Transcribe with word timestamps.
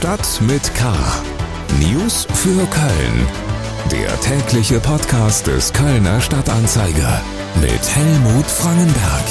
Stadt 0.00 0.40
mit 0.40 0.74
K. 0.74 0.96
News 1.78 2.26
für 2.32 2.66
Köln. 2.68 3.26
Der 3.92 4.18
tägliche 4.22 4.80
Podcast 4.80 5.46
des 5.46 5.74
Kölner 5.74 6.22
Stadtanzeiger 6.22 7.22
mit 7.60 7.94
Helmut 7.94 8.46
Frangenberg. 8.46 9.24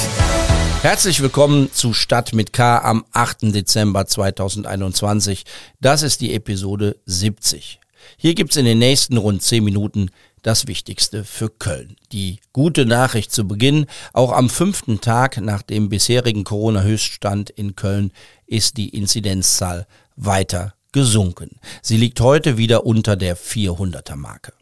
Herzlich 0.82 1.20
willkommen 1.22 1.72
zu 1.72 1.92
Stadt 1.92 2.34
mit 2.34 2.52
K 2.52 2.78
am 2.78 3.04
8. 3.10 3.52
Dezember 3.52 4.06
2021. 4.06 5.42
Das 5.80 6.04
ist 6.04 6.20
die 6.20 6.34
Episode 6.34 6.98
70. 7.04 7.80
Hier 8.16 8.36
gibt's 8.36 8.54
in 8.54 8.64
den 8.64 8.78
nächsten 8.78 9.16
rund 9.16 9.42
10 9.42 9.64
Minuten 9.64 10.12
das 10.42 10.68
Wichtigste 10.68 11.24
für 11.24 11.50
Köln. 11.50 11.96
Die 12.12 12.38
gute 12.52 12.86
Nachricht 12.86 13.32
zu 13.32 13.48
Beginn, 13.48 13.86
auch 14.12 14.30
am 14.30 14.48
fünften 14.48 15.00
Tag 15.00 15.40
nach 15.40 15.62
dem 15.62 15.88
bisherigen 15.88 16.44
Corona-Höchststand 16.44 17.50
in 17.50 17.74
Köln 17.74 18.12
ist 18.46 18.76
die 18.76 18.90
Inzidenzzahl 18.90 19.88
weiter 20.24 20.74
gesunken. 20.92 21.60
Sie 21.82 21.96
liegt 21.96 22.20
heute 22.20 22.56
wieder 22.56 22.84
unter 22.86 23.16
der 23.16 23.36
400er 23.36 24.16
Marke. 24.16 24.52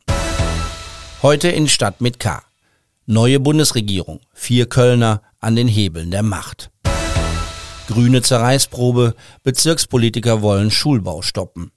Heute 1.23 1.49
in 1.49 1.69
Stadt 1.69 2.01
mit 2.01 2.19
K. 2.19 2.43
Neue 3.07 3.41
Bundesregierung. 3.41 4.21
Vier 4.35 4.69
Kölner 4.69 5.23
an 5.41 5.57
den 5.57 5.69
Hebeln 5.69 6.11
der 6.11 6.23
Macht. 6.23 6.71
Grüne 7.89 8.23
Zerreißprobe. 8.23 9.15
Bezirkspolitiker 9.43 10.43
wollen 10.43 10.71
Schulbau 10.71 11.23
stoppen. 11.23 11.73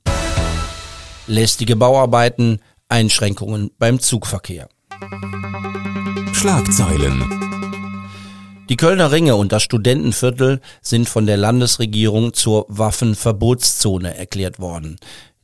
Lästige 1.27 1.76
Bauarbeiten. 1.76 2.59
Einschränkungen 2.90 3.71
beim 3.79 3.99
Zugverkehr. 3.99 4.68
Schlagzeilen. 6.34 7.41
Die 8.71 8.77
Kölner 8.77 9.11
Ringe 9.11 9.35
und 9.35 9.52
das 9.52 9.63
Studentenviertel 9.63 10.61
sind 10.81 11.09
von 11.09 11.25
der 11.25 11.35
Landesregierung 11.35 12.34
zur 12.34 12.66
Waffenverbotszone 12.70 14.16
erklärt 14.16 14.59
worden. 14.59 14.95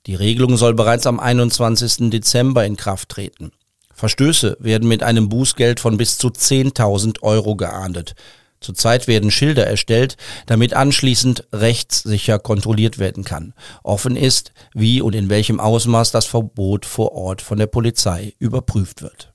Die 0.05 0.15
Regelung 0.15 0.55
soll 0.55 0.73
bereits 0.73 1.05
am 1.05 1.19
21. 1.19 2.09
Dezember 2.09 2.65
in 2.65 2.77
Kraft 2.77 3.09
treten. 3.09 3.51
Verstöße 3.93 4.55
werden 4.61 4.87
mit 4.87 5.03
einem 5.03 5.27
Bußgeld 5.27 5.81
von 5.81 5.97
bis 5.97 6.17
zu 6.17 6.29
10.000 6.29 7.21
Euro 7.21 7.57
geahndet. 7.57 8.15
Zurzeit 8.61 9.09
werden 9.09 9.29
Schilder 9.29 9.67
erstellt, 9.67 10.15
damit 10.45 10.73
anschließend 10.73 11.49
rechtssicher 11.51 12.39
kontrolliert 12.39 12.97
werden 12.97 13.25
kann. 13.25 13.53
Offen 13.83 14.15
ist, 14.15 14.53
wie 14.73 15.01
und 15.01 15.13
in 15.13 15.29
welchem 15.29 15.59
Ausmaß 15.59 16.11
das 16.11 16.27
Verbot 16.27 16.85
vor 16.85 17.11
Ort 17.11 17.41
von 17.41 17.57
der 17.57 17.67
Polizei 17.67 18.35
überprüft 18.39 19.01
wird. 19.01 19.33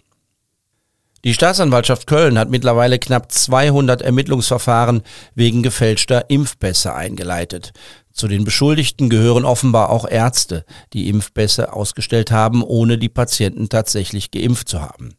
Die 1.24 1.34
Staatsanwaltschaft 1.34 2.08
Köln 2.08 2.36
hat 2.36 2.50
mittlerweile 2.50 2.98
knapp 2.98 3.30
200 3.30 4.02
Ermittlungsverfahren 4.02 5.02
wegen 5.36 5.62
gefälschter 5.62 6.28
Impfpässe 6.30 6.96
eingeleitet. 6.96 7.72
Zu 8.12 8.26
den 8.26 8.42
Beschuldigten 8.42 9.08
gehören 9.08 9.44
offenbar 9.44 9.90
auch 9.90 10.04
Ärzte, 10.04 10.64
die 10.92 11.08
Impfpässe 11.08 11.72
ausgestellt 11.72 12.32
haben, 12.32 12.64
ohne 12.64 12.98
die 12.98 13.08
Patienten 13.08 13.68
tatsächlich 13.68 14.32
geimpft 14.32 14.68
zu 14.68 14.82
haben. 14.82 15.14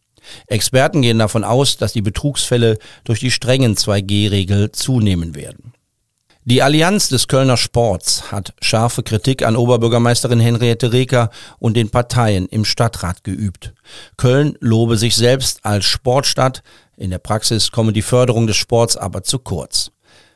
Experten 0.48 1.02
gehen 1.02 1.20
davon 1.20 1.46
aus, 1.46 1.78
dass 1.78 1.94
die 1.94 2.02
Betrugsfälle 2.02 2.78
durch 3.06 3.22
die 3.22 3.32
strengen 3.32 3.76
2G-Regel 3.76 4.74
zunehmen 4.74 5.36
werden. 5.36 5.63
Die 6.46 6.62
Allianz 6.62 7.08
des 7.08 7.30
Kölner 7.30 7.56
Sports 7.56 8.34
hat 8.34 8.54
scharfe 8.62 9.02
Kritik 9.02 9.46
an 9.46 9.56
Oberbürgermeisterin 9.56 10.42
Henriette 10.42 10.92
Reker 10.92 11.30
und 11.58 11.78
den 11.78 11.90
Parteien 11.90 12.48
im 12.48 12.66
Stadtrat 12.66 13.24
geübt. 13.24 13.74
Köln 14.18 14.58
lobe 14.60 14.98
sich 14.98 15.16
selbst 15.16 15.64
als 15.64 15.86
Sportstadt, 15.86 16.62
in 16.98 17.12
der 17.12 17.20
Praxis 17.20 17.72
komme 17.72 17.94
die 17.94 18.02
Förderung 18.02 18.46
des 18.46 18.58
Sports 18.58 18.98
aber 18.98 19.24
zu 19.24 19.40
kurz. 19.40 19.92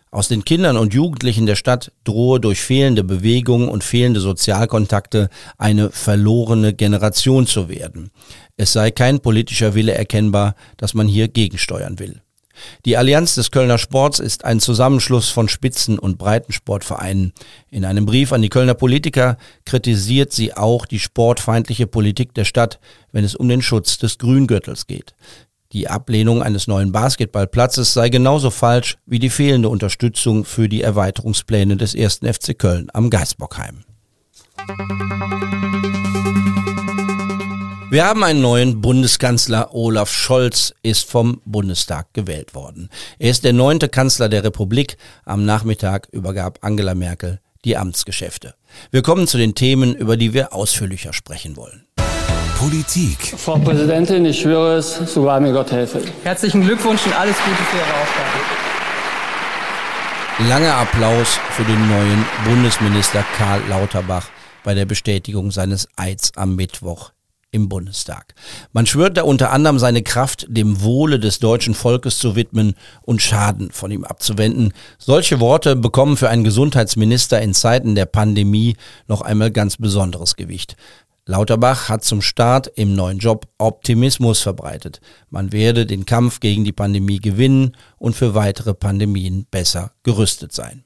Aus 0.09 0.29
den 0.29 0.45
Kindern 0.45 0.77
und 0.77 0.93
Jugendlichen 0.93 1.45
der 1.45 1.57
Stadt 1.57 1.91
drohe 2.05 2.39
durch 2.39 2.61
fehlende 2.61 3.03
Bewegung 3.03 3.67
und 3.67 3.83
fehlende 3.83 4.21
Sozialkontakte 4.21 5.29
eine 5.57 5.91
verlorene 5.91 6.73
Generation 6.73 7.45
zu 7.45 7.67
werden. 7.67 8.11
Es 8.55 8.71
sei 8.71 8.91
kein 8.91 9.19
politischer 9.19 9.75
Wille 9.75 9.93
erkennbar, 9.93 10.55
dass 10.77 10.93
man 10.93 11.09
hier 11.09 11.27
gegensteuern 11.27 11.99
will. 11.99 12.21
Die 12.85 12.97
Allianz 12.97 13.35
des 13.35 13.51
Kölner 13.51 13.77
Sports 13.77 14.19
ist 14.19 14.45
ein 14.45 14.59
Zusammenschluss 14.59 15.29
von 15.29 15.49
Spitzen- 15.49 15.99
und 15.99 16.17
Breitensportvereinen. 16.17 17.33
In 17.69 17.85
einem 17.85 18.05
Brief 18.05 18.33
an 18.33 18.41
die 18.41 18.49
Kölner 18.49 18.73
Politiker 18.73 19.37
kritisiert 19.65 20.31
sie 20.31 20.53
auch 20.53 20.85
die 20.85 20.99
sportfeindliche 20.99 21.87
Politik 21.87 22.33
der 22.33 22.45
Stadt, 22.45 22.79
wenn 23.11 23.23
es 23.23 23.35
um 23.35 23.47
den 23.49 23.61
Schutz 23.61 23.97
des 23.97 24.17
Grüngürtels 24.17 24.87
geht. 24.87 25.13
Die 25.73 25.89
Ablehnung 25.89 26.41
eines 26.41 26.67
neuen 26.67 26.93
Basketballplatzes 26.93 27.93
sei 27.93 28.07
genauso 28.09 28.51
falsch 28.51 28.97
wie 29.05 29.19
die 29.19 29.29
fehlende 29.29 29.67
Unterstützung 29.67 30.45
für 30.45 30.69
die 30.69 30.81
Erweiterungspläne 30.81 31.75
des 31.75 31.93
ersten 31.93 32.31
FC 32.31 32.57
Köln 32.57 32.87
am 32.93 33.09
Geisbockheim. 33.09 33.83
Wir 37.89 38.03
haben 38.03 38.21
einen 38.25 38.41
neuen 38.41 38.81
Bundeskanzler. 38.81 39.73
Olaf 39.73 40.11
Scholz 40.11 40.73
ist 40.83 41.09
vom 41.09 41.41
Bundestag 41.45 42.13
gewählt 42.13 42.53
worden. 42.53 42.89
Er 43.17 43.31
ist 43.31 43.45
der 43.45 43.53
neunte 43.53 43.87
Kanzler 43.87 44.27
der 44.27 44.43
Republik. 44.43 44.97
Am 45.23 45.45
Nachmittag 45.45 46.09
übergab 46.11 46.59
Angela 46.59 46.95
Merkel 46.95 47.39
die 47.63 47.77
Amtsgeschäfte. 47.77 48.55
Wir 48.91 49.03
kommen 49.03 49.25
zu 49.25 49.37
den 49.37 49.55
Themen, 49.55 49.95
über 49.95 50.17
die 50.17 50.33
wir 50.33 50.51
ausführlicher 50.51 51.13
sprechen 51.13 51.55
wollen. 51.55 51.87
Politik. 52.59 53.33
Frau 53.37 53.57
Präsidentin, 53.57 54.25
ich 54.25 54.41
schwöre 54.41 54.75
es, 54.75 54.95
so 54.95 55.23
wahr 55.23 55.39
mir 55.39 55.53
Gott 55.53 55.71
helfe. 55.71 56.01
Herzlichen 56.23 56.63
Glückwunsch 56.63 57.05
und 57.05 57.17
alles 57.17 57.37
Gute 57.37 57.63
für 57.63 57.77
Ihre 57.77 57.93
Aufgabe. 58.01 58.27
Langer 60.49 60.75
Applaus 60.75 61.39
für 61.51 61.63
den 61.63 61.87
neuen 61.87 62.25
Bundesminister 62.43 63.23
Karl 63.37 63.61
Lauterbach 63.69 64.27
bei 64.65 64.73
der 64.73 64.85
Bestätigung 64.85 65.51
seines 65.51 65.87
Eids 65.95 66.31
am 66.35 66.57
Mittwoch 66.57 67.11
im 67.57 67.67
Bundestag. 67.67 68.33
Man 68.71 68.85
schwört 68.85 69.17
da 69.17 69.23
unter 69.23 69.51
anderem 69.51 69.79
seine 69.79 70.03
Kraft 70.03 70.45
dem 70.47 70.81
Wohle 70.81 71.19
des 71.19 71.39
deutschen 71.39 71.73
Volkes 71.73 72.19
zu 72.19 72.37
widmen 72.37 72.75
und 73.01 73.21
Schaden 73.21 73.71
von 73.71 73.91
ihm 73.91 74.05
abzuwenden. 74.05 74.71
Solche 74.97 75.41
Worte 75.41 75.75
bekommen 75.75 76.15
für 76.15 76.29
einen 76.29 76.45
Gesundheitsminister 76.45 77.41
in 77.41 77.53
Zeiten 77.53 77.95
der 77.95 78.05
Pandemie 78.05 78.77
noch 79.07 79.21
einmal 79.21 79.51
ganz 79.51 79.75
besonderes 79.75 80.37
Gewicht. 80.37 80.77
Lauterbach 81.25 81.89
hat 81.89 82.05
zum 82.05 82.21
Start 82.21 82.71
im 82.75 82.95
neuen 82.95 83.17
Job 83.17 83.47
Optimismus 83.57 84.39
verbreitet. 84.39 85.01
Man 85.29 85.51
werde 85.51 85.85
den 85.85 86.05
Kampf 86.05 86.39
gegen 86.39 86.63
die 86.63 86.71
Pandemie 86.71 87.19
gewinnen 87.19 87.75
und 87.97 88.15
für 88.15 88.33
weitere 88.33 88.73
Pandemien 88.73 89.45
besser 89.51 89.91
gerüstet 90.03 90.53
sein. 90.53 90.85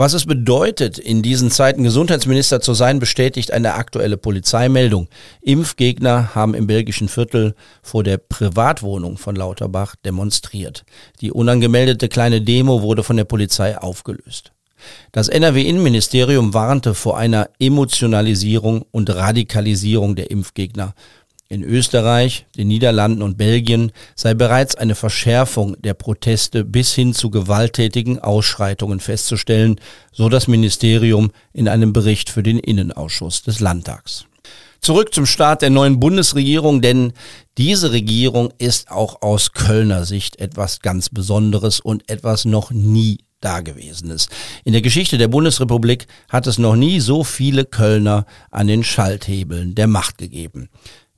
Was 0.00 0.12
es 0.12 0.26
bedeutet, 0.26 0.96
in 0.96 1.22
diesen 1.22 1.50
Zeiten 1.50 1.82
Gesundheitsminister 1.82 2.60
zu 2.60 2.72
sein, 2.72 3.00
bestätigt 3.00 3.52
eine 3.52 3.74
aktuelle 3.74 4.16
Polizeimeldung. 4.16 5.08
Impfgegner 5.40 6.36
haben 6.36 6.54
im 6.54 6.68
belgischen 6.68 7.08
Viertel 7.08 7.56
vor 7.82 8.04
der 8.04 8.18
Privatwohnung 8.18 9.18
von 9.18 9.34
Lauterbach 9.34 9.96
demonstriert. 9.96 10.84
Die 11.20 11.32
unangemeldete 11.32 12.08
kleine 12.08 12.40
Demo 12.40 12.80
wurde 12.82 13.02
von 13.02 13.16
der 13.16 13.24
Polizei 13.24 13.76
aufgelöst. 13.76 14.52
Das 15.10 15.26
NRW-Innenministerium 15.26 16.54
warnte 16.54 16.94
vor 16.94 17.18
einer 17.18 17.50
Emotionalisierung 17.58 18.84
und 18.92 19.12
Radikalisierung 19.12 20.14
der 20.14 20.30
Impfgegner. 20.30 20.94
In 21.50 21.62
Österreich, 21.62 22.44
den 22.58 22.68
Niederlanden 22.68 23.22
und 23.22 23.38
Belgien 23.38 23.92
sei 24.14 24.34
bereits 24.34 24.74
eine 24.74 24.94
Verschärfung 24.94 25.80
der 25.80 25.94
Proteste 25.94 26.62
bis 26.62 26.92
hin 26.92 27.14
zu 27.14 27.30
gewalttätigen 27.30 28.18
Ausschreitungen 28.18 29.00
festzustellen, 29.00 29.80
so 30.12 30.28
das 30.28 30.46
Ministerium 30.46 31.30
in 31.54 31.66
einem 31.66 31.94
Bericht 31.94 32.28
für 32.28 32.42
den 32.42 32.58
Innenausschuss 32.58 33.42
des 33.44 33.60
Landtags. 33.60 34.26
Zurück 34.82 35.14
zum 35.14 35.24
Start 35.24 35.62
der 35.62 35.70
neuen 35.70 35.98
Bundesregierung, 35.98 36.82
denn 36.82 37.14
diese 37.56 37.92
Regierung 37.92 38.52
ist 38.58 38.90
auch 38.90 39.22
aus 39.22 39.52
Kölner 39.52 40.04
Sicht 40.04 40.38
etwas 40.38 40.80
ganz 40.80 41.08
Besonderes 41.08 41.80
und 41.80 42.10
etwas 42.10 42.44
noch 42.44 42.72
nie 42.72 43.20
Dagewesenes. 43.40 44.28
In 44.64 44.72
der 44.72 44.82
Geschichte 44.82 45.16
der 45.16 45.28
Bundesrepublik 45.28 46.08
hat 46.28 46.46
es 46.46 46.58
noch 46.58 46.76
nie 46.76 47.00
so 47.00 47.24
viele 47.24 47.64
Kölner 47.64 48.26
an 48.50 48.66
den 48.66 48.84
Schalthebeln 48.84 49.74
der 49.74 49.86
Macht 49.86 50.18
gegeben. 50.18 50.68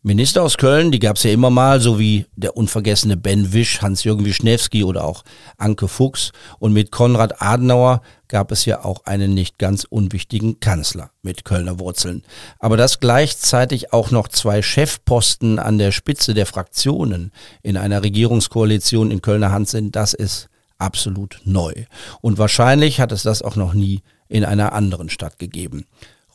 Minister 0.03 0.43
aus 0.43 0.57
Köln, 0.57 0.93
die 0.93 0.99
gab 0.99 1.17
es 1.17 1.25
ja 1.25 1.31
immer 1.31 1.51
mal, 1.51 1.79
so 1.79 1.99
wie 1.99 2.25
der 2.35 2.57
unvergessene 2.57 3.19
Ben 3.19 3.53
Wisch, 3.53 3.83
Hans-Jürgen 3.83 4.25
Wischnewski 4.25 4.83
oder 4.83 5.05
auch 5.05 5.25
Anke 5.59 5.89
Fuchs. 5.89 6.33
Und 6.59 6.73
mit 6.73 6.91
Konrad 6.91 7.43
Adenauer 7.43 8.01
gab 8.27 8.51
es 8.51 8.65
ja 8.65 8.83
auch 8.83 9.05
einen 9.05 9.35
nicht 9.35 9.59
ganz 9.59 9.85
unwichtigen 9.85 10.59
Kanzler 10.59 11.11
mit 11.21 11.45
Kölner 11.45 11.79
Wurzeln. 11.79 12.23
Aber 12.59 12.79
dass 12.79 13.01
gleichzeitig 13.01 13.93
auch 13.93 14.11
noch 14.11 14.29
zwei 14.29 14.63
Chefposten 14.63 15.59
an 15.59 15.77
der 15.77 15.93
Spitze 15.93 16.33
der 16.33 16.47
Fraktionen 16.47 17.31
in 17.63 17.77
einer 17.77 18.03
Regierungskoalition 18.03 19.11
in 19.11 19.21
Kölner 19.21 19.53
Hand 19.53 19.69
sind, 19.69 19.97
das 19.97 20.15
ist 20.15 20.49
absolut 20.79 21.43
neu. 21.45 21.75
Und 22.23 22.39
wahrscheinlich 22.39 23.01
hat 23.01 23.13
es 23.13 23.23
das 23.23 23.43
auch 23.43 23.57
noch 23.57 23.75
nie 23.75 24.01
in 24.29 24.47
einer 24.47 24.73
anderen 24.73 25.11
Stadt 25.11 25.39
gegeben. 25.39 25.85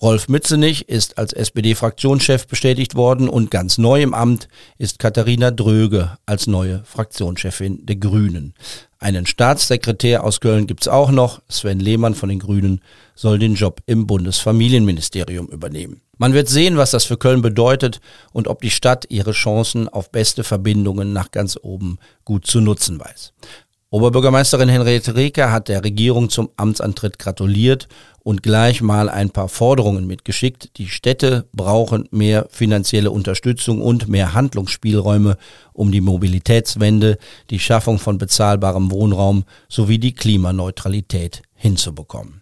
Rolf 0.02 0.28
Mützenich 0.28 0.90
ist 0.90 1.18
als 1.18 1.32
SPD-Fraktionschef 1.32 2.48
bestätigt 2.48 2.96
worden 2.96 3.30
und 3.30 3.50
ganz 3.50 3.78
neu 3.78 4.02
im 4.02 4.14
Amt 4.14 4.50
ist 4.78 5.00
Katharina 5.00 5.52
Dröge 5.52 6.18
als 6.26 6.48
neue 6.48 6.84
Fraktionschefin 6.84 7.86
der 7.86 7.96
Grünen. 7.96 8.54
Einen 9.00 9.26
Staatssekretär 9.26 10.24
aus 10.24 10.42
Köln 10.42 10.68
gibt's 10.68 10.90
auch 10.90 11.12
noch. 11.12 11.42
Sven 11.48 11.80
Lehmann 11.80 12.14
von 12.14 12.28
den 12.28 12.40
Grünen 12.40 12.82
soll 13.14 13.40
den 13.40 13.56
Job 13.56 13.82
im 13.86 14.06
Bundesfamilienministerium 14.06 15.48
übernehmen. 15.48 16.02
Man 16.18 16.34
wird 16.34 16.50
sehen, 16.50 16.78
was 16.78 16.92
das 16.92 17.06
für 17.06 17.18
Köln 17.18 17.42
bedeutet 17.42 18.00
und 18.34 18.48
ob 18.48 18.62
die 18.62 18.72
Stadt 18.72 19.06
ihre 19.10 19.32
Chancen 19.32 19.88
auf 19.90 20.12
beste 20.12 20.44
Verbindungen 20.44 21.14
nach 21.14 21.32
ganz 21.32 21.58
oben 21.62 22.00
gut 22.24 22.48
zu 22.48 22.62
nutzen 22.62 23.00
weiß. 23.00 23.34
Oberbürgermeisterin 23.92 24.68
Henriette 24.68 25.16
Reker 25.16 25.52
hat 25.52 25.70
der 25.70 25.84
Regierung 25.84 26.30
zum 26.30 26.50
Amtsantritt 26.58 27.20
gratuliert 27.20 27.88
und 28.24 28.42
gleich 28.42 28.82
mal 28.82 29.10
ein 29.10 29.30
paar 29.30 29.48
Forderungen 29.48 30.08
mitgeschickt. 30.08 30.78
Die 30.78 30.88
Städte 30.88 31.48
brauchen 31.54 32.08
mehr 32.10 32.48
finanzielle 32.50 33.12
Unterstützung 33.12 33.82
und 33.82 34.08
mehr 34.10 34.34
Handlungsspielräume, 34.34 35.38
um 35.72 35.92
die 35.92 36.02
Mobilitätswende, 36.02 37.20
die 37.52 37.60
Schaffung 37.60 38.00
von 38.00 38.18
bezahlbarem 38.18 38.90
Wohnraum 38.90 39.44
sowie 39.70 40.00
die 40.00 40.16
Klimaneutralität 40.16 41.44
hinzubekommen. 41.54 42.42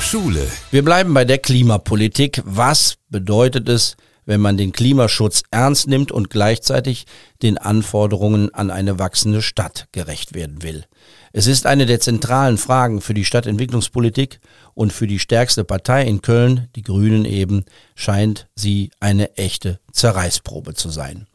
Schule. 0.00 0.48
Wir 0.70 0.82
bleiben 0.82 1.12
bei 1.12 1.26
der 1.26 1.38
Klimapolitik. 1.38 2.42
Was 2.44 2.96
bedeutet 3.10 3.68
es, 3.68 3.96
wenn 4.24 4.40
man 4.40 4.56
den 4.56 4.72
Klimaschutz 4.72 5.42
ernst 5.50 5.88
nimmt 5.88 6.12
und 6.12 6.30
gleichzeitig 6.30 7.06
den 7.42 7.58
Anforderungen 7.58 8.54
an 8.54 8.70
eine 8.70 8.98
wachsende 8.98 9.42
Stadt 9.42 9.88
gerecht 9.92 10.34
werden 10.34 10.62
will? 10.62 10.84
Es 11.34 11.46
ist 11.46 11.66
eine 11.66 11.86
der 11.86 11.98
zentralen 11.98 12.58
Fragen 12.58 13.00
für 13.00 13.14
die 13.14 13.24
Stadtentwicklungspolitik 13.24 14.40
und 14.74 14.92
für 14.92 15.06
die 15.06 15.18
stärkste 15.18 15.64
Partei 15.64 16.04
in 16.04 16.20
Köln, 16.20 16.68
die 16.76 16.82
Grünen 16.82 17.24
eben, 17.24 17.64
scheint 17.94 18.48
sie 18.54 18.90
eine 19.00 19.34
echte 19.38 19.80
Zerreißprobe 19.92 20.74
zu 20.74 20.90
sein. 20.90 21.26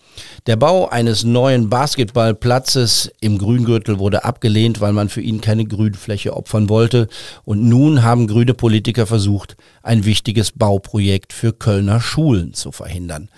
Der 0.46 0.56
Bau 0.56 0.88
eines 0.88 1.24
neuen 1.24 1.70
Basketballplatzes 1.70 3.12
im 3.22 3.40
Grüngürtel 3.40 3.98
wurde 3.98 4.24
abgelehnt, 4.24 4.82
weil 4.82 4.94
man 4.94 5.10
für 5.10 5.22
ihn 5.22 5.42
keine 5.42 5.66
Grünfläche 5.66 6.36
opfern 6.36 6.70
wollte. 6.70 7.08
Und 7.44 7.64
nun 7.64 8.04
haben 8.04 8.28
grüne 8.28 8.54
Politiker 8.54 9.08
versucht, 9.08 9.58
ein 9.82 10.06
wichtiges 10.06 10.52
Bauprojekt 10.52 11.34
für 11.34 11.54
Kölner 11.54 12.00
Schulen 12.00 12.54
zu 12.54 12.72
verhindern. 12.72 13.30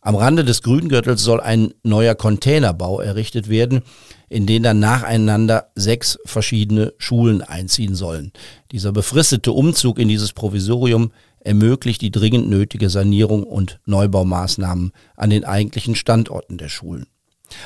Am 0.00 0.14
Rande 0.14 0.44
des 0.44 0.62
Grüngürtels 0.62 1.22
soll 1.22 1.40
ein 1.40 1.74
neuer 1.82 2.14
Containerbau 2.14 3.00
errichtet 3.00 3.48
werden, 3.48 3.82
in 4.28 4.46
den 4.46 4.62
dann 4.62 4.78
nacheinander 4.78 5.70
sechs 5.74 6.18
verschiedene 6.24 6.92
Schulen 6.98 7.42
einziehen 7.42 7.94
sollen. 7.94 8.32
Dieser 8.72 8.92
befristete 8.92 9.52
Umzug 9.52 9.98
in 9.98 10.08
dieses 10.08 10.32
Provisorium 10.32 11.12
ermöglicht 11.40 12.00
die 12.02 12.10
dringend 12.10 12.48
nötige 12.48 12.90
Sanierung 12.90 13.44
und 13.44 13.80
Neubaumaßnahmen 13.86 14.92
an 15.16 15.30
den 15.30 15.44
eigentlichen 15.44 15.94
Standorten 15.94 16.58
der 16.58 16.68
Schulen. 16.68 17.06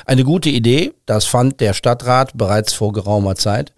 Eine 0.05 0.23
gute 0.23 0.49
Idee, 0.49 0.93
das 1.05 1.25
fand 1.25 1.59
der 1.59 1.73
Stadtrat 1.73 2.37
bereits 2.37 2.73
vor 2.73 2.93
geraumer 2.93 3.35
Zeit. 3.35 3.73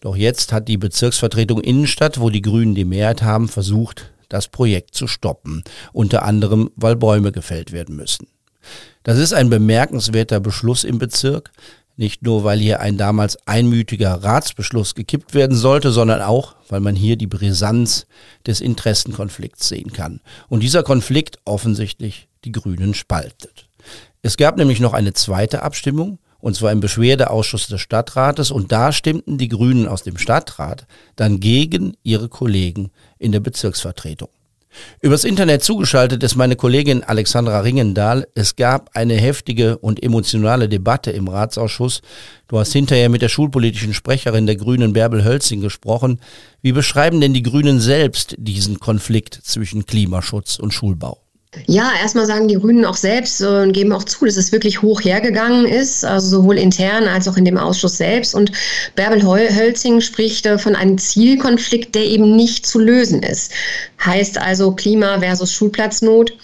Doch 0.00 0.16
jetzt 0.16 0.52
hat 0.52 0.68
die 0.68 0.78
Bezirksvertretung 0.78 1.60
Innenstadt, 1.60 2.20
wo 2.20 2.30
die 2.30 2.40
Grünen 2.40 2.74
die 2.74 2.86
Mehrheit 2.86 3.22
haben, 3.22 3.48
versucht, 3.48 4.12
das 4.30 4.48
Projekt 4.48 4.94
zu 4.94 5.06
stoppen, 5.06 5.62
unter 5.92 6.22
anderem 6.22 6.70
weil 6.76 6.96
Bäume 6.96 7.32
gefällt 7.32 7.72
werden 7.72 7.96
müssen. 7.96 8.28
Das 9.02 9.18
ist 9.18 9.32
ein 9.32 9.50
bemerkenswerter 9.50 10.40
Beschluss 10.40 10.84
im 10.84 10.98
Bezirk, 10.98 11.50
nicht 12.00 12.22
nur, 12.22 12.44
weil 12.44 12.58
hier 12.58 12.80
ein 12.80 12.96
damals 12.96 13.38
einmütiger 13.46 14.24
Ratsbeschluss 14.24 14.94
gekippt 14.94 15.34
werden 15.34 15.56
sollte, 15.56 15.92
sondern 15.92 16.22
auch, 16.22 16.56
weil 16.68 16.80
man 16.80 16.96
hier 16.96 17.16
die 17.16 17.26
Brisanz 17.26 18.06
des 18.46 18.62
Interessenkonflikts 18.62 19.68
sehen 19.68 19.92
kann. 19.92 20.20
Und 20.48 20.62
dieser 20.62 20.82
Konflikt 20.82 21.38
offensichtlich 21.44 22.26
die 22.44 22.52
Grünen 22.52 22.94
spaltet. 22.94 23.68
Es 24.22 24.38
gab 24.38 24.56
nämlich 24.56 24.80
noch 24.80 24.94
eine 24.94 25.12
zweite 25.12 25.62
Abstimmung, 25.62 26.18
und 26.38 26.56
zwar 26.56 26.72
im 26.72 26.80
Beschwerdeausschuss 26.80 27.66
des 27.68 27.82
Stadtrates, 27.82 28.50
und 28.50 28.72
da 28.72 28.92
stimmten 28.92 29.36
die 29.36 29.48
Grünen 29.48 29.86
aus 29.86 30.02
dem 30.02 30.16
Stadtrat 30.16 30.86
dann 31.16 31.38
gegen 31.38 31.98
ihre 32.02 32.30
Kollegen 32.30 32.90
in 33.18 33.30
der 33.30 33.40
Bezirksvertretung. 33.40 34.30
Übers 35.00 35.24
Internet 35.24 35.62
zugeschaltet 35.62 36.22
ist 36.22 36.36
meine 36.36 36.56
Kollegin 36.56 37.02
Alexandra 37.02 37.60
Ringendahl. 37.60 38.26
Es 38.34 38.56
gab 38.56 38.90
eine 38.94 39.14
heftige 39.14 39.78
und 39.78 40.02
emotionale 40.02 40.68
Debatte 40.68 41.10
im 41.10 41.28
Ratsausschuss. 41.28 42.02
Du 42.48 42.58
hast 42.58 42.72
hinterher 42.72 43.08
mit 43.08 43.22
der 43.22 43.28
schulpolitischen 43.28 43.94
Sprecherin 43.94 44.46
der 44.46 44.56
Grünen 44.56 44.92
Bärbel 44.92 45.24
Hölzing 45.24 45.60
gesprochen. 45.60 46.20
Wie 46.62 46.72
beschreiben 46.72 47.20
denn 47.20 47.34
die 47.34 47.42
Grünen 47.42 47.80
selbst 47.80 48.34
diesen 48.38 48.80
Konflikt 48.80 49.34
zwischen 49.34 49.86
Klimaschutz 49.86 50.58
und 50.58 50.72
Schulbau? 50.72 51.20
Ja, 51.66 51.90
erstmal 52.00 52.26
sagen 52.26 52.46
die 52.46 52.54
Grünen 52.54 52.84
auch 52.84 52.96
selbst 52.96 53.40
und 53.42 53.72
geben 53.72 53.92
auch 53.92 54.04
zu, 54.04 54.24
dass 54.24 54.36
es 54.36 54.52
wirklich 54.52 54.82
hoch 54.82 55.00
hergegangen 55.00 55.66
ist, 55.66 56.04
also 56.04 56.28
sowohl 56.28 56.56
intern 56.56 57.08
als 57.08 57.26
auch 57.26 57.36
in 57.36 57.44
dem 57.44 57.58
Ausschuss 57.58 57.96
selbst. 57.96 58.36
Und 58.36 58.52
Bärbel 58.94 59.24
Hölzing 59.24 60.00
spricht 60.00 60.46
äh, 60.46 60.58
von 60.58 60.76
einem 60.76 60.96
Zielkonflikt, 60.96 61.96
der 61.96 62.04
eben 62.04 62.36
nicht 62.36 62.66
zu 62.66 62.78
lösen 62.78 63.24
ist. 63.24 63.52
Heißt 64.04 64.38
also 64.38 64.72
Klima 64.72 65.18
versus 65.18 65.52
Schulplatznot. 65.52 66.36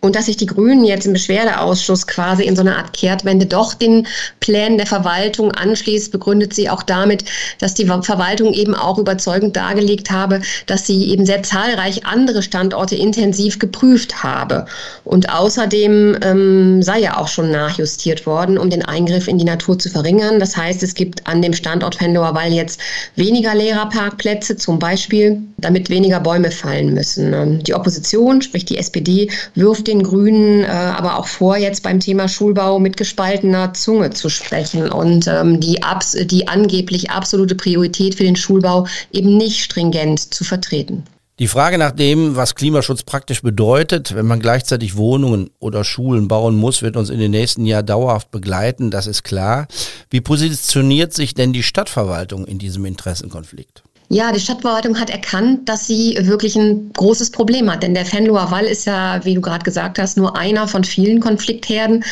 Und 0.00 0.14
dass 0.14 0.26
sich 0.26 0.36
die 0.36 0.46
Grünen 0.46 0.84
jetzt 0.84 1.06
im 1.06 1.12
Beschwerdeausschuss 1.12 2.06
quasi 2.06 2.44
in 2.44 2.56
so 2.56 2.62
einer 2.62 2.76
Art 2.76 2.92
Kehrtwende 2.92 3.46
doch 3.46 3.74
den 3.74 4.06
Plänen 4.38 4.78
der 4.78 4.86
Verwaltung 4.86 5.52
anschließt, 5.52 6.12
begründet 6.12 6.54
sie 6.54 6.70
auch 6.70 6.82
damit, 6.82 7.24
dass 7.58 7.74
die 7.74 7.86
Verwaltung 7.86 8.52
eben 8.52 8.74
auch 8.74 8.98
überzeugend 8.98 9.56
dargelegt 9.56 10.10
habe, 10.10 10.40
dass 10.66 10.86
sie 10.86 11.10
eben 11.10 11.26
sehr 11.26 11.42
zahlreich 11.42 12.06
andere 12.06 12.42
Standorte 12.42 12.94
intensiv 12.96 13.58
geprüft 13.58 14.22
habe. 14.22 14.66
Und 15.04 15.32
außerdem 15.32 16.18
ähm, 16.22 16.82
sei 16.82 17.00
ja 17.00 17.18
auch 17.18 17.28
schon 17.28 17.50
nachjustiert 17.50 18.26
worden, 18.26 18.58
um 18.58 18.70
den 18.70 18.84
Eingriff 18.84 19.28
in 19.28 19.38
die 19.38 19.44
Natur 19.44 19.78
zu 19.78 19.90
verringern. 19.90 20.38
Das 20.38 20.56
heißt, 20.56 20.82
es 20.82 20.94
gibt 20.94 21.26
an 21.26 21.42
dem 21.42 21.52
Standort 21.52 22.00
Venloer 22.00 22.34
Wall 22.34 22.52
jetzt 22.52 22.80
weniger 23.16 23.54
Lehrerparkplätze 23.54 24.56
zum 24.56 24.78
Beispiel, 24.78 25.42
damit 25.58 25.90
weniger 25.90 26.20
Bäume 26.20 26.50
fallen 26.50 26.94
müssen. 26.94 27.32
Ähm, 27.32 27.62
die 27.64 27.74
Opposition, 27.74 28.40
sprich 28.42 28.64
die 28.64 28.78
SPD, 28.78 29.30
wirft 29.54 29.79
den 29.84 30.02
Grünen 30.02 30.64
äh, 30.64 30.66
aber 30.66 31.18
auch 31.18 31.26
vor, 31.26 31.56
jetzt 31.56 31.82
beim 31.82 32.00
Thema 32.00 32.28
Schulbau 32.28 32.78
mit 32.78 32.96
gespaltener 32.96 33.74
Zunge 33.74 34.10
zu 34.10 34.28
sprechen 34.28 34.90
und 34.90 35.26
ähm, 35.26 35.60
die, 35.60 35.82
abs 35.82 36.12
die 36.12 36.48
angeblich 36.48 37.10
absolute 37.10 37.54
Priorität 37.54 38.14
für 38.14 38.24
den 38.24 38.36
Schulbau 38.36 38.86
eben 39.12 39.36
nicht 39.36 39.62
stringent 39.62 40.34
zu 40.34 40.44
vertreten. 40.44 41.04
Die 41.40 41.48
Frage 41.48 41.78
nach 41.78 41.92
dem, 41.92 42.36
was 42.36 42.54
Klimaschutz 42.54 43.02
praktisch 43.02 43.40
bedeutet, 43.40 44.14
wenn 44.14 44.26
man 44.26 44.40
gleichzeitig 44.40 44.98
Wohnungen 44.98 45.48
oder 45.58 45.84
Schulen 45.84 46.28
bauen 46.28 46.54
muss, 46.54 46.82
wird 46.82 46.98
uns 46.98 47.08
in 47.08 47.18
den 47.18 47.30
nächsten 47.30 47.64
Jahren 47.64 47.86
dauerhaft 47.86 48.30
begleiten, 48.30 48.90
das 48.90 49.06
ist 49.06 49.22
klar. 49.22 49.66
Wie 50.10 50.20
positioniert 50.20 51.14
sich 51.14 51.32
denn 51.32 51.54
die 51.54 51.62
Stadtverwaltung 51.62 52.44
in 52.44 52.58
diesem 52.58 52.84
Interessenkonflikt? 52.84 53.82
Ja, 54.12 54.32
die 54.32 54.40
Stadtverwaltung 54.40 54.98
hat 54.98 55.08
erkannt, 55.08 55.68
dass 55.68 55.86
sie 55.86 56.18
wirklich 56.22 56.56
ein 56.56 56.90
großes 56.94 57.30
Problem 57.30 57.70
hat. 57.70 57.84
Denn 57.84 57.94
der 57.94 58.04
Fenloer 58.04 58.50
Wall 58.50 58.64
ist 58.64 58.86
ja, 58.86 59.24
wie 59.24 59.36
du 59.36 59.40
gerade 59.40 59.62
gesagt 59.62 60.00
hast, 60.00 60.16
nur 60.16 60.36
einer 60.36 60.66
von 60.66 60.82
vielen 60.82 61.20
Konfliktherden. 61.20 62.02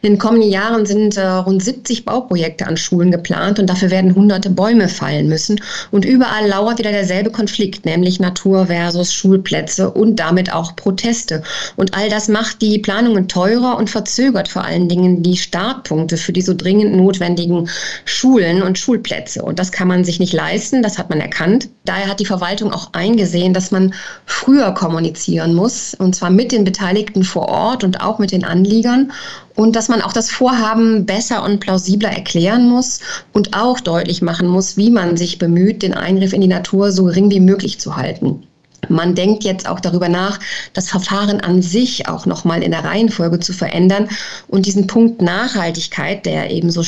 In 0.00 0.12
den 0.12 0.18
kommenden 0.18 0.48
Jahren 0.48 0.86
sind 0.86 1.16
äh, 1.16 1.26
rund 1.26 1.60
70 1.60 2.04
Bauprojekte 2.04 2.68
an 2.68 2.76
Schulen 2.76 3.10
geplant 3.10 3.58
und 3.58 3.66
dafür 3.66 3.90
werden 3.90 4.14
hunderte 4.14 4.48
Bäume 4.48 4.88
fallen 4.88 5.28
müssen. 5.28 5.60
Und 5.90 6.04
überall 6.04 6.46
lauert 6.46 6.78
wieder 6.78 6.92
derselbe 6.92 7.32
Konflikt, 7.32 7.84
nämlich 7.84 8.20
Natur 8.20 8.66
versus 8.66 9.12
Schulplätze 9.12 9.90
und 9.90 10.20
damit 10.20 10.52
auch 10.52 10.76
Proteste. 10.76 11.42
Und 11.74 11.94
all 11.94 12.08
das 12.08 12.28
macht 12.28 12.62
die 12.62 12.78
Planungen 12.78 13.26
teurer 13.26 13.76
und 13.76 13.90
verzögert 13.90 14.46
vor 14.46 14.62
allen 14.62 14.88
Dingen 14.88 15.24
die 15.24 15.36
Startpunkte 15.36 16.16
für 16.16 16.32
die 16.32 16.42
so 16.42 16.54
dringend 16.54 16.94
notwendigen 16.94 17.68
Schulen 18.04 18.62
und 18.62 18.78
Schulplätze. 18.78 19.42
Und 19.42 19.58
das 19.58 19.72
kann 19.72 19.88
man 19.88 20.04
sich 20.04 20.20
nicht 20.20 20.32
leisten, 20.32 20.84
das 20.84 20.96
hat 20.96 21.10
man 21.10 21.20
erkannt 21.20 21.39
erkannt. 21.40 21.68
Daher 21.84 22.08
hat 22.08 22.20
die 22.20 22.26
Verwaltung 22.26 22.72
auch 22.72 22.92
eingesehen, 22.92 23.54
dass 23.54 23.70
man 23.70 23.94
früher 24.26 24.72
kommunizieren 24.72 25.54
muss, 25.54 25.94
und 25.94 26.14
zwar 26.14 26.30
mit 26.30 26.52
den 26.52 26.64
Beteiligten 26.64 27.24
vor 27.24 27.48
Ort 27.48 27.84
und 27.84 28.00
auch 28.00 28.18
mit 28.18 28.32
den 28.32 28.44
Anliegern. 28.44 29.12
Und 29.56 29.76
dass 29.76 29.88
man 29.88 30.02
auch 30.02 30.12
das 30.12 30.30
Vorhaben 30.30 31.06
besser 31.06 31.42
und 31.42 31.60
plausibler 31.60 32.10
erklären 32.10 32.68
muss 32.68 33.00
und 33.32 33.54
auch 33.54 33.80
deutlich 33.80 34.22
machen 34.22 34.46
muss, 34.46 34.76
wie 34.76 34.90
man 34.90 35.16
sich 35.16 35.38
bemüht, 35.38 35.82
den 35.82 35.94
Eingriff 35.94 36.32
in 36.32 36.40
die 36.40 36.48
Natur 36.48 36.92
so 36.92 37.04
gering 37.04 37.30
wie 37.30 37.40
möglich 37.40 37.80
zu 37.80 37.96
halten. 37.96 38.46
Man 38.88 39.14
denkt 39.14 39.44
jetzt 39.44 39.68
auch 39.68 39.78
darüber 39.78 40.08
nach, 40.08 40.40
das 40.72 40.88
Verfahren 40.88 41.40
an 41.40 41.60
sich 41.60 42.08
auch 42.08 42.24
nochmal 42.24 42.62
in 42.62 42.70
der 42.70 42.84
Reihenfolge 42.84 43.38
zu 43.38 43.52
verändern 43.52 44.08
und 44.48 44.64
diesen 44.64 44.86
Punkt 44.86 45.20
Nachhaltigkeit, 45.20 46.24
der 46.24 46.50
eben 46.50 46.70
so 46.70 46.82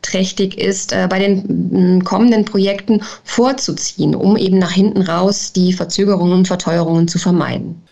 streitträchtig 0.00 0.58
ist, 0.58 0.92
äh, 0.92 1.06
bei 1.08 1.18
den 1.18 1.98
mm, 1.98 2.04
kommenden 2.04 2.44
Projekten 2.44 3.02
vorzuziehen, 3.24 4.14
um 4.14 4.36
eben 4.36 4.58
nach 4.58 4.72
hinten 4.72 5.02
raus 5.02 5.52
die 5.52 5.72
Verzögerungen 5.72 6.32
und 6.32 6.48
Verteuerungen 6.48 7.08
zu 7.08 7.18
vermeiden. 7.18 7.82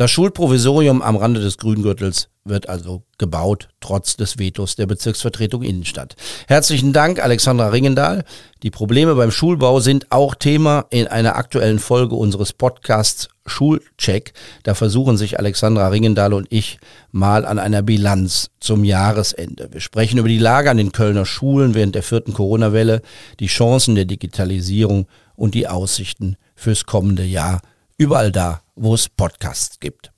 Das 0.00 0.10
Schulprovisorium 0.12 1.02
am 1.02 1.16
Rande 1.16 1.42
des 1.42 1.58
Grüngürtels 1.58 2.30
wird 2.46 2.70
also 2.70 3.02
gebaut, 3.18 3.68
trotz 3.80 4.16
des 4.16 4.38
Vetos 4.38 4.74
der 4.74 4.86
Bezirksvertretung 4.86 5.62
Innenstadt. 5.62 6.16
Herzlichen 6.48 6.94
Dank, 6.94 7.22
Alexandra 7.22 7.68
Ringendahl. 7.68 8.24
Die 8.62 8.70
Probleme 8.70 9.14
beim 9.14 9.30
Schulbau 9.30 9.78
sind 9.80 10.10
auch 10.10 10.34
Thema 10.34 10.86
in 10.88 11.06
einer 11.06 11.36
aktuellen 11.36 11.78
Folge 11.78 12.14
unseres 12.14 12.54
Podcasts 12.54 13.28
Schulcheck. 13.44 14.32
Da 14.62 14.72
versuchen 14.74 15.18
sich 15.18 15.38
Alexandra 15.38 15.88
Ringendahl 15.88 16.32
und 16.32 16.46
ich 16.48 16.78
mal 17.12 17.44
an 17.44 17.58
einer 17.58 17.82
Bilanz 17.82 18.48
zum 18.58 18.84
Jahresende. 18.84 19.68
Wir 19.70 19.82
sprechen 19.82 20.18
über 20.18 20.30
die 20.30 20.38
Lage 20.38 20.70
an 20.70 20.78
den 20.78 20.92
Kölner 20.92 21.26
Schulen 21.26 21.74
während 21.74 21.94
der 21.94 22.02
vierten 22.02 22.32
Corona-Welle, 22.32 23.02
die 23.38 23.48
Chancen 23.48 23.96
der 23.96 24.06
Digitalisierung 24.06 25.08
und 25.36 25.54
die 25.54 25.68
Aussichten 25.68 26.36
fürs 26.54 26.86
kommende 26.86 27.24
Jahr. 27.24 27.60
Überall 27.98 28.32
da, 28.32 28.62
wo 28.80 28.94
es 28.94 29.08
Podcasts 29.08 29.78
gibt. 29.78 30.10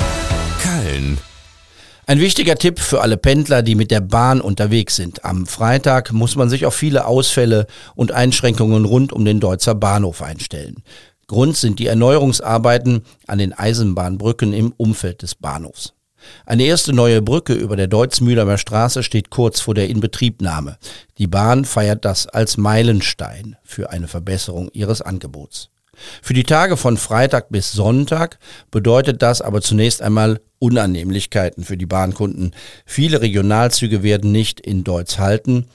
Köln. 0.63 1.19
Ein 2.07 2.21
wichtiger 2.21 2.57
Tipp 2.57 2.79
für 2.79 3.01
alle 3.01 3.17
Pendler, 3.17 3.63
die 3.63 3.75
mit 3.75 3.91
der 3.91 4.01
Bahn 4.01 4.41
unterwegs 4.41 4.97
sind. 4.97 5.25
Am 5.25 5.47
Freitag 5.47 6.13
muss 6.13 6.37
man 6.37 6.49
sich 6.49 6.67
auf 6.67 6.75
viele 6.75 7.07
Ausfälle 7.07 7.67
und 7.95 8.13
Einschränkungen 8.13 8.85
rund 8.85 9.13
um 9.13 9.25
den 9.25 9.41
Deutzer 9.41 9.75
Bahnhof 9.75 10.23
einstellen. 10.23 10.83
Grund 11.27 11.57
sind 11.57 11.79
die 11.79 11.87
Erneuerungsarbeiten 11.87 13.03
an 13.27 13.39
den 13.39 13.53
Eisenbahnbrücken 13.53 14.53
im 14.53 14.73
Umfeld 14.77 15.23
des 15.23 15.35
Bahnhofs. 15.35 15.95
Eine 16.47 16.65
erste 16.65 16.93
neue 16.93 17.21
Brücke 17.21 17.55
über 17.55 17.75
der 17.75 17.89
Deutzmühlemer 17.89 18.59
Straße 18.59 19.03
steht 19.03 19.31
kurz 19.31 19.61
vor 19.61 19.75
der 19.75 19.89
Inbetriebnahme. 19.89 20.79
Die 21.19 21.27
Bahn 21.27 21.65
feiert 21.65 22.05
das 22.05 22.29
als 22.29 22.57
Meilenstein 22.57 23.57
für 23.65 23.91
eine 23.91 24.07
Verbesserung 24.07 24.69
ihres 24.73 25.03
Angebots. 25.03 25.72
Für 26.23 26.35
die 26.35 26.45
Tage 26.45 26.77
von 26.77 26.97
Freitag 26.97 27.51
bis 27.51 27.73
Sonntag 27.73 28.39
bedeutet 28.71 29.23
das 29.23 29.41
aber 29.41 29.61
zunächst 29.61 30.03
einmal 30.03 30.41
Unannehmlichkeiten 30.59 31.65
für 31.65 31.77
die 31.77 31.87
Bahnkunden. 31.87 32.55
Viele 32.87 33.21
Regionalzüge 33.21 34.03
werden 34.03 34.33
nicht 34.33 34.61
in 34.61 34.85
Deutsch 34.85 35.19
halten. 35.19 35.67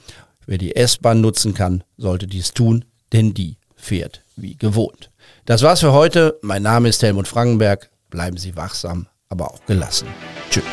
Wer 0.46 0.58
die 0.58 0.76
S-Bahn 0.76 1.20
nutzen 1.22 1.54
kann, 1.54 1.84
sollte 1.98 2.28
dies 2.28 2.54
tun, 2.54 2.86
denn 3.12 3.34
die 3.34 3.58
fährt 3.76 4.24
wie 4.36 4.56
gewohnt. 4.56 5.12
Das 5.46 5.62
war's 5.62 5.82
für 5.82 5.92
heute. 5.92 6.40
Mein 6.42 6.64
Name 6.64 6.90
ist 6.90 7.04
Helmut 7.04 7.28
Frankenberg. 7.28 7.90
Bleiben 8.10 8.38
Sie 8.38 8.56
wachsam, 8.56 9.08
aber 9.30 9.52
auch 9.52 9.66
gelassen. 9.66 10.08
Tschüss. 10.50 10.64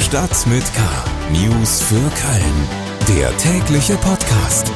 Stadt 0.00 0.46
mit 0.46 0.64
K. 0.74 0.82
News 1.32 1.80
für 1.82 1.94
Köln. 1.94 3.18
Der 3.18 3.36
tägliche 3.36 3.96
Podcast. 3.96 4.70